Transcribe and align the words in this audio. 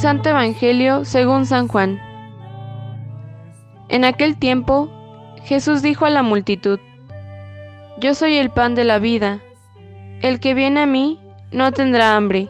Santo 0.00 0.30
Evangelio 0.30 1.04
según 1.04 1.44
San 1.44 1.68
Juan. 1.68 2.00
En 3.90 4.06
aquel 4.06 4.38
tiempo, 4.38 4.88
Jesús 5.44 5.82
dijo 5.82 6.06
a 6.06 6.10
la 6.10 6.22
multitud, 6.22 6.80
Yo 7.98 8.14
soy 8.14 8.38
el 8.38 8.48
pan 8.48 8.74
de 8.74 8.84
la 8.84 8.98
vida. 8.98 9.40
El 10.22 10.40
que 10.40 10.54
viene 10.54 10.80
a 10.80 10.86
mí 10.86 11.20
no 11.52 11.72
tendrá 11.72 12.16
hambre, 12.16 12.48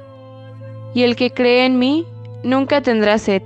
y 0.94 1.02
el 1.02 1.16
que 1.16 1.32
cree 1.32 1.66
en 1.66 1.80
mí 1.80 2.06
nunca 2.44 2.82
tendrá 2.82 3.18
sed. 3.18 3.42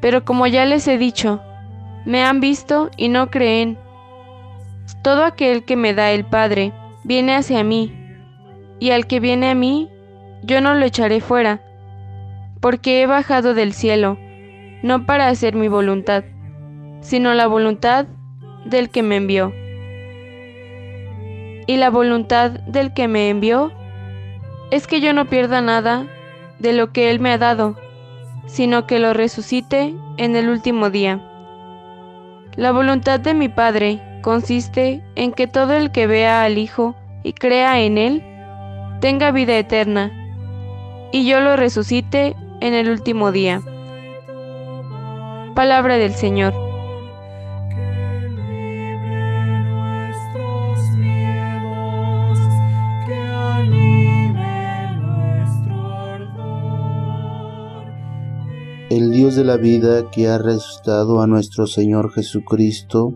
Pero 0.00 0.24
como 0.24 0.46
ya 0.46 0.64
les 0.64 0.88
he 0.88 0.96
dicho, 0.96 1.42
me 2.06 2.24
han 2.24 2.40
visto 2.40 2.90
y 2.96 3.08
no 3.08 3.30
creen. 3.30 3.76
Todo 5.02 5.26
aquel 5.26 5.66
que 5.66 5.76
me 5.76 5.92
da 5.92 6.12
el 6.12 6.24
Padre 6.24 6.72
viene 7.02 7.36
hacia 7.36 7.62
mí, 7.62 7.92
y 8.80 8.92
al 8.92 9.06
que 9.06 9.20
viene 9.20 9.50
a 9.50 9.54
mí, 9.54 9.90
yo 10.44 10.62
no 10.62 10.72
lo 10.72 10.86
echaré 10.86 11.20
fuera, 11.20 11.60
porque 12.64 13.02
he 13.02 13.06
bajado 13.06 13.52
del 13.52 13.74
cielo, 13.74 14.16
no 14.82 15.04
para 15.04 15.28
hacer 15.28 15.54
mi 15.54 15.68
voluntad, 15.68 16.24
sino 17.02 17.34
la 17.34 17.46
voluntad 17.46 18.06
del 18.64 18.88
que 18.88 19.02
me 19.02 19.16
envió. 19.16 19.52
Y 21.66 21.76
la 21.76 21.90
voluntad 21.90 22.52
del 22.52 22.94
que 22.94 23.06
me 23.06 23.28
envió 23.28 23.70
es 24.70 24.86
que 24.86 25.02
yo 25.02 25.12
no 25.12 25.26
pierda 25.26 25.60
nada 25.60 26.06
de 26.58 26.72
lo 26.72 26.90
que 26.90 27.10
Él 27.10 27.20
me 27.20 27.32
ha 27.32 27.36
dado, 27.36 27.76
sino 28.46 28.86
que 28.86 28.98
lo 28.98 29.12
resucite 29.12 29.94
en 30.16 30.34
el 30.34 30.48
último 30.48 30.88
día. 30.88 31.20
La 32.56 32.72
voluntad 32.72 33.20
de 33.20 33.34
mi 33.34 33.50
Padre 33.50 34.00
consiste 34.22 35.02
en 35.16 35.32
que 35.32 35.46
todo 35.46 35.74
el 35.74 35.92
que 35.92 36.06
vea 36.06 36.44
al 36.44 36.56
Hijo 36.56 36.96
y 37.24 37.34
crea 37.34 37.82
en 37.82 37.98
Él, 37.98 38.24
tenga 39.02 39.32
vida 39.32 39.54
eterna, 39.58 40.10
y 41.12 41.26
yo 41.26 41.40
lo 41.40 41.56
resucite 41.56 42.34
en 42.60 42.74
el 42.74 42.90
último 42.90 43.32
día. 43.32 43.62
Palabra 45.54 45.96
del 45.96 46.14
Señor. 46.14 46.54
El 58.90 59.10
Dios 59.10 59.34
de 59.34 59.42
la 59.42 59.56
vida 59.56 60.08
que 60.12 60.28
ha 60.28 60.38
resucitado 60.38 61.20
a 61.20 61.26
nuestro 61.26 61.66
Señor 61.66 62.12
Jesucristo, 62.12 63.14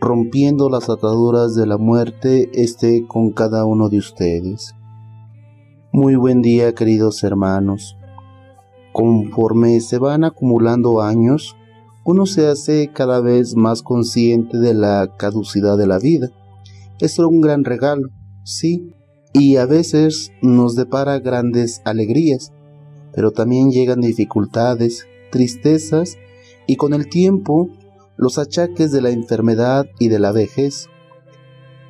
rompiendo 0.00 0.70
las 0.70 0.88
ataduras 0.88 1.56
de 1.56 1.66
la 1.66 1.76
muerte, 1.76 2.48
esté 2.52 3.04
con 3.08 3.32
cada 3.32 3.64
uno 3.64 3.88
de 3.88 3.98
ustedes. 3.98 4.76
Muy 5.90 6.14
buen 6.14 6.40
día, 6.40 6.72
queridos 6.72 7.24
hermanos. 7.24 7.97
Conforme 8.98 9.80
se 9.80 9.98
van 9.98 10.24
acumulando 10.24 11.00
años, 11.00 11.56
uno 12.04 12.26
se 12.26 12.48
hace 12.48 12.90
cada 12.92 13.20
vez 13.20 13.54
más 13.54 13.82
consciente 13.82 14.58
de 14.58 14.74
la 14.74 15.14
caducidad 15.16 15.78
de 15.78 15.86
la 15.86 16.00
vida. 16.00 16.30
Es 16.98 17.18
un 17.20 17.40
gran 17.40 17.64
regalo, 17.64 18.08
sí, 18.42 18.92
y 19.32 19.56
a 19.56 19.66
veces 19.66 20.32
nos 20.42 20.74
depara 20.74 21.20
grandes 21.20 21.80
alegrías 21.84 22.52
pero 23.18 23.32
también 23.32 23.70
llegan 23.70 24.00
dificultades, 24.00 25.06
tristezas 25.32 26.16
y 26.66 26.76
con 26.76 26.94
el 26.94 27.08
tiempo 27.08 27.68
los 28.16 28.38
achaques 28.38 28.92
de 28.92 29.02
la 29.02 29.10
enfermedad 29.10 29.86
y 29.98 30.08
de 30.08 30.18
la 30.18 30.32
vejez. 30.32 30.86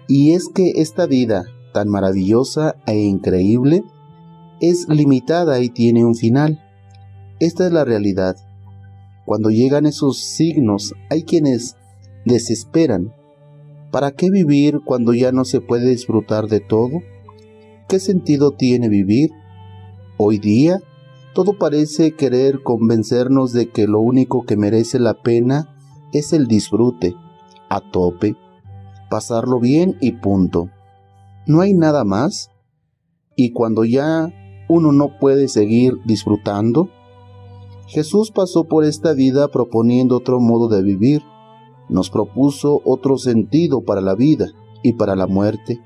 Y 0.06 0.32
es 0.32 0.48
que 0.48 0.72
esta 0.76 1.06
vida 1.06 1.44
tan 1.72 1.88
maravillosa 1.88 2.76
e 2.86 2.98
increíble 2.98 3.82
es 4.60 4.88
limitada 4.88 5.60
y 5.60 5.68
tiene 5.68 6.04
un 6.04 6.14
final. 6.14 6.64
Esta 7.40 7.66
es 7.66 7.72
la 7.72 7.84
realidad. 7.84 8.36
Cuando 9.24 9.50
llegan 9.50 9.86
esos 9.86 10.18
signos 10.18 10.94
hay 11.10 11.22
quienes 11.22 11.76
desesperan. 12.24 13.14
¿Para 13.90 14.10
qué 14.10 14.30
vivir 14.30 14.80
cuando 14.84 15.14
ya 15.14 15.32
no 15.32 15.44
se 15.44 15.60
puede 15.60 15.88
disfrutar 15.90 16.48
de 16.48 16.60
todo? 16.60 17.00
¿Qué 17.88 18.00
sentido 18.00 18.52
tiene 18.52 18.88
vivir? 18.88 19.30
Hoy 20.16 20.38
día 20.38 20.80
todo 21.34 21.56
parece 21.56 22.16
querer 22.16 22.62
convencernos 22.64 23.52
de 23.52 23.68
que 23.68 23.86
lo 23.86 24.00
único 24.00 24.44
que 24.44 24.56
merece 24.56 24.98
la 24.98 25.14
pena 25.22 25.76
es 26.12 26.32
el 26.32 26.48
disfrute, 26.48 27.14
a 27.68 27.80
tope, 27.80 28.34
pasarlo 29.08 29.60
bien 29.60 29.96
y 30.00 30.12
punto. 30.12 30.70
No 31.46 31.60
hay 31.60 31.74
nada 31.74 32.04
más. 32.04 32.50
Y 33.36 33.52
cuando 33.52 33.84
ya 33.84 34.32
uno 34.68 34.90
no 34.90 35.18
puede 35.20 35.46
seguir 35.46 35.98
disfrutando, 36.04 36.90
Jesús 37.88 38.30
pasó 38.30 38.64
por 38.64 38.84
esta 38.84 39.12
vida 39.12 39.48
proponiendo 39.48 40.16
otro 40.16 40.40
modo 40.40 40.68
de 40.68 40.82
vivir, 40.82 41.22
nos 41.88 42.10
propuso 42.10 42.82
otro 42.84 43.18
sentido 43.18 43.80
para 43.80 44.00
la 44.00 44.14
vida 44.14 44.46
y 44.82 44.92
para 44.92 45.16
la 45.16 45.26
muerte, 45.26 45.80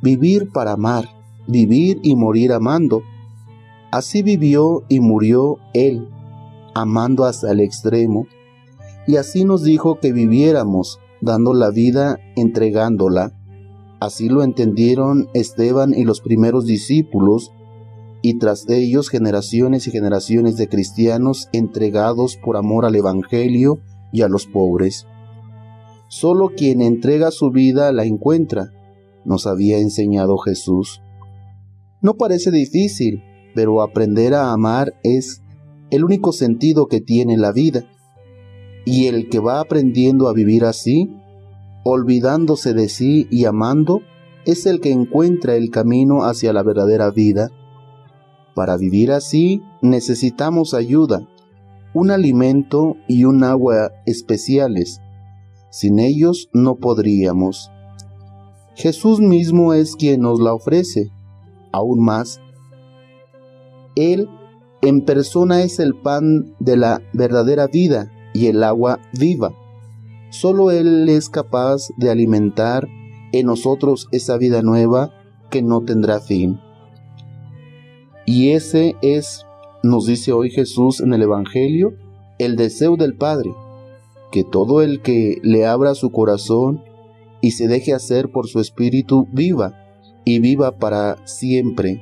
vivir 0.00 0.50
para 0.52 0.72
amar, 0.72 1.08
vivir 1.46 2.00
y 2.02 2.16
morir 2.16 2.52
amando, 2.52 3.02
Así 3.92 4.22
vivió 4.22 4.84
y 4.88 5.00
murió 5.00 5.58
Él, 5.74 6.08
amando 6.74 7.26
hasta 7.26 7.52
el 7.52 7.60
extremo, 7.60 8.26
y 9.06 9.16
así 9.16 9.44
nos 9.44 9.64
dijo 9.64 10.00
que 10.00 10.14
viviéramos, 10.14 10.98
dando 11.20 11.52
la 11.52 11.68
vida, 11.68 12.18
entregándola. 12.34 13.34
Así 14.00 14.30
lo 14.30 14.44
entendieron 14.44 15.28
Esteban 15.34 15.92
y 15.94 16.04
los 16.04 16.22
primeros 16.22 16.64
discípulos, 16.64 17.52
y 18.22 18.38
tras 18.38 18.68
ellos 18.68 19.08
generaciones 19.08 19.86
y 19.86 19.90
generaciones 19.90 20.56
de 20.56 20.68
cristianos 20.68 21.48
entregados 21.52 22.36
por 22.36 22.56
amor 22.56 22.86
al 22.86 22.94
Evangelio 22.94 23.80
y 24.12 24.22
a 24.22 24.28
los 24.28 24.46
pobres. 24.46 25.06
Solo 26.08 26.50
quien 26.56 26.80
entrega 26.80 27.30
su 27.32 27.50
vida 27.50 27.90
la 27.90 28.04
encuentra, 28.04 28.70
nos 29.24 29.46
había 29.46 29.78
enseñado 29.78 30.38
Jesús. 30.38 31.02
No 32.00 32.14
parece 32.14 32.50
difícil, 32.50 33.22
pero 33.54 33.82
aprender 33.82 34.34
a 34.34 34.52
amar 34.52 34.94
es 35.02 35.42
el 35.90 36.04
único 36.04 36.32
sentido 36.32 36.86
que 36.86 37.00
tiene 37.00 37.36
la 37.36 37.52
vida. 37.52 37.84
Y 38.84 39.06
el 39.06 39.28
que 39.28 39.38
va 39.38 39.60
aprendiendo 39.60 40.28
a 40.28 40.32
vivir 40.32 40.64
así, 40.64 41.14
olvidándose 41.84 42.72
de 42.72 42.88
sí 42.88 43.26
y 43.30 43.44
amando, 43.44 44.00
es 44.44 44.66
el 44.66 44.80
que 44.80 44.90
encuentra 44.90 45.54
el 45.54 45.70
camino 45.70 46.24
hacia 46.24 46.52
la 46.52 46.62
verdadera 46.62 47.10
vida. 47.10 47.50
Para 48.54 48.76
vivir 48.76 49.12
así 49.12 49.62
necesitamos 49.80 50.74
ayuda, 50.74 51.26
un 51.94 52.10
alimento 52.10 52.96
y 53.08 53.24
un 53.24 53.44
agua 53.44 53.92
especiales. 54.06 55.00
Sin 55.70 55.98
ellos 55.98 56.48
no 56.52 56.76
podríamos. 56.76 57.70
Jesús 58.74 59.20
mismo 59.20 59.74
es 59.74 59.96
quien 59.96 60.20
nos 60.20 60.40
la 60.40 60.54
ofrece. 60.54 61.10
Aún 61.72 62.04
más, 62.04 62.40
él 63.94 64.28
en 64.80 65.04
persona 65.04 65.62
es 65.62 65.78
el 65.78 65.94
pan 65.94 66.54
de 66.58 66.76
la 66.76 67.00
verdadera 67.12 67.66
vida 67.66 68.10
y 68.34 68.46
el 68.46 68.62
agua 68.64 69.00
viva. 69.18 69.52
Solo 70.30 70.70
Él 70.70 71.08
es 71.08 71.28
capaz 71.28 71.88
de 71.98 72.10
alimentar 72.10 72.88
en 73.32 73.46
nosotros 73.46 74.08
esa 74.12 74.38
vida 74.38 74.62
nueva 74.62 75.12
que 75.50 75.62
no 75.62 75.82
tendrá 75.82 76.20
fin. 76.20 76.58
Y 78.26 78.50
ese 78.50 78.96
es, 79.02 79.46
nos 79.82 80.06
dice 80.06 80.32
hoy 80.32 80.50
Jesús 80.50 81.00
en 81.00 81.12
el 81.12 81.22
Evangelio, 81.22 81.94
el 82.38 82.56
deseo 82.56 82.96
del 82.96 83.14
Padre, 83.14 83.52
que 84.30 84.44
todo 84.44 84.82
el 84.82 85.02
que 85.02 85.38
le 85.42 85.66
abra 85.66 85.94
su 85.94 86.10
corazón 86.10 86.82
y 87.40 87.52
se 87.52 87.68
deje 87.68 87.92
hacer 87.92 88.30
por 88.30 88.48
su 88.48 88.60
espíritu 88.60 89.28
viva 89.32 89.74
y 90.24 90.38
viva 90.38 90.78
para 90.78 91.18
siempre 91.26 92.00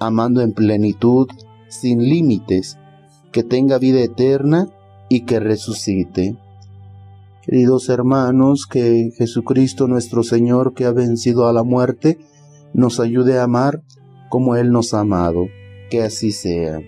amando 0.00 0.40
en 0.40 0.52
plenitud, 0.52 1.28
sin 1.68 2.02
límites, 2.02 2.78
que 3.30 3.44
tenga 3.44 3.78
vida 3.78 4.00
eterna 4.00 4.68
y 5.08 5.20
que 5.20 5.38
resucite. 5.38 6.36
Queridos 7.42 7.88
hermanos, 7.88 8.66
que 8.66 9.12
Jesucristo 9.16 9.86
nuestro 9.86 10.22
Señor, 10.22 10.74
que 10.74 10.86
ha 10.86 10.92
vencido 10.92 11.46
a 11.46 11.52
la 11.52 11.62
muerte, 11.62 12.18
nos 12.72 12.98
ayude 12.98 13.38
a 13.38 13.44
amar 13.44 13.82
como 14.30 14.56
Él 14.56 14.70
nos 14.70 14.94
ha 14.94 15.00
amado. 15.00 15.48
Que 15.90 16.04
así 16.04 16.32
sea. 16.32 16.80